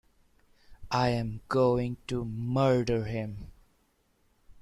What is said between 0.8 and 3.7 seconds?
I'm going to murder him.